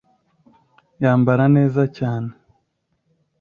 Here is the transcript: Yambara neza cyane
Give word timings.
Yambara 1.01 1.45
neza 1.55 1.81
cyane 1.97 2.29